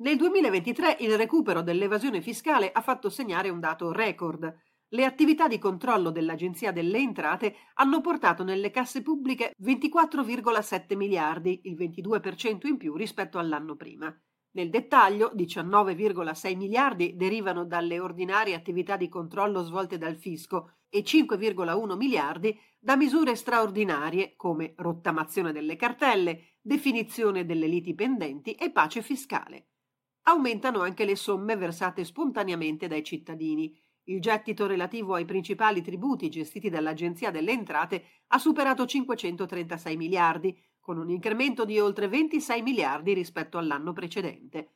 Nel 0.00 0.16
2023 0.16 0.96
il 1.00 1.14
recupero 1.18 1.60
dell'evasione 1.60 2.22
fiscale 2.22 2.72
ha 2.72 2.80
fatto 2.80 3.10
segnare 3.10 3.50
un 3.50 3.60
dato 3.60 3.92
record. 3.92 4.50
Le 4.88 5.04
attività 5.04 5.46
di 5.46 5.58
controllo 5.58 6.10
dell'Agenzia 6.10 6.72
delle 6.72 6.96
Entrate 6.96 7.54
hanno 7.74 8.00
portato 8.00 8.42
nelle 8.42 8.70
casse 8.70 9.02
pubbliche 9.02 9.52
24,7 9.62 10.96
miliardi, 10.96 11.60
il 11.64 11.76
22% 11.76 12.66
in 12.66 12.78
più 12.78 12.96
rispetto 12.96 13.38
all'anno 13.38 13.76
prima. 13.76 14.10
Nel 14.52 14.70
dettaglio, 14.70 15.32
19,6 15.36 16.56
miliardi 16.56 17.14
derivano 17.14 17.66
dalle 17.66 18.00
ordinarie 18.00 18.54
attività 18.54 18.96
di 18.96 19.10
controllo 19.10 19.62
svolte 19.62 19.98
dal 19.98 20.16
fisco 20.16 20.76
e 20.88 21.02
5,1 21.02 21.94
miliardi 21.94 22.58
da 22.78 22.96
misure 22.96 23.36
straordinarie 23.36 24.32
come 24.34 24.72
rottamazione 24.76 25.52
delle 25.52 25.76
cartelle, 25.76 26.54
definizione 26.58 27.44
delle 27.44 27.66
liti 27.66 27.94
pendenti 27.94 28.54
e 28.54 28.72
pace 28.72 29.02
fiscale. 29.02 29.66
Aumentano 30.30 30.78
anche 30.80 31.04
le 31.04 31.16
somme 31.16 31.56
versate 31.56 32.04
spontaneamente 32.04 32.86
dai 32.86 33.02
cittadini. 33.02 33.76
Il 34.04 34.20
gettito 34.20 34.68
relativo 34.68 35.14
ai 35.14 35.24
principali 35.24 35.82
tributi 35.82 36.28
gestiti 36.28 36.70
dall'Agenzia 36.70 37.32
delle 37.32 37.50
Entrate 37.50 38.04
ha 38.28 38.38
superato 38.38 38.86
536 38.86 39.96
miliardi, 39.96 40.56
con 40.78 40.98
un 40.98 41.10
incremento 41.10 41.64
di 41.64 41.80
oltre 41.80 42.06
26 42.06 42.62
miliardi 42.62 43.12
rispetto 43.12 43.58
all'anno 43.58 43.92
precedente. 43.92 44.74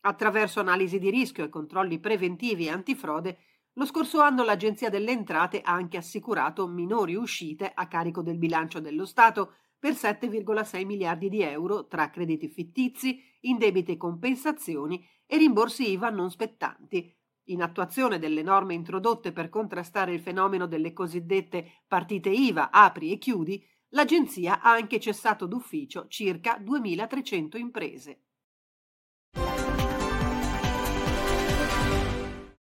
Attraverso 0.00 0.60
analisi 0.60 0.98
di 0.98 1.08
rischio 1.08 1.44
e 1.44 1.48
controlli 1.48 1.98
preventivi 1.98 2.66
e 2.66 2.70
antifrode, 2.70 3.38
lo 3.72 3.86
scorso 3.86 4.20
anno 4.20 4.44
l'Agenzia 4.44 4.90
delle 4.90 5.12
Entrate 5.12 5.62
ha 5.62 5.72
anche 5.72 5.96
assicurato 5.96 6.66
minori 6.66 7.14
uscite 7.14 7.72
a 7.74 7.88
carico 7.88 8.20
del 8.20 8.36
bilancio 8.36 8.80
dello 8.80 9.06
Stato 9.06 9.54
per 9.80 9.94
7,6 9.94 10.84
miliardi 10.84 11.30
di 11.30 11.40
euro 11.40 11.86
tra 11.86 12.10
crediti 12.10 12.48
fittizi, 12.48 13.18
indebite 13.40 13.96
compensazioni 13.96 15.04
e 15.26 15.38
rimborsi 15.38 15.90
IVA 15.90 16.10
non 16.10 16.30
spettanti. 16.30 17.12
In 17.44 17.62
attuazione 17.62 18.18
delle 18.18 18.42
norme 18.42 18.74
introdotte 18.74 19.32
per 19.32 19.48
contrastare 19.48 20.12
il 20.12 20.20
fenomeno 20.20 20.66
delle 20.66 20.92
cosiddette 20.92 21.82
partite 21.88 22.28
IVA 22.28 22.70
apri 22.70 23.10
e 23.10 23.18
chiudi, 23.18 23.66
l'Agenzia 23.88 24.60
ha 24.60 24.70
anche 24.70 25.00
cessato 25.00 25.46
d'ufficio 25.46 26.06
circa 26.08 26.58
2.300 26.58 27.56
imprese. 27.56 28.20